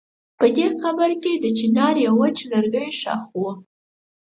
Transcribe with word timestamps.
په 0.39 0.45
دې 0.55 0.67
قبر 0.81 1.11
کې 1.21 1.33
د 1.37 1.45
چنار 1.59 1.95
يو 2.05 2.13
وچ 2.21 2.37
لرګی 2.51 2.87
ښخ 2.99 3.23
و. 3.37 3.41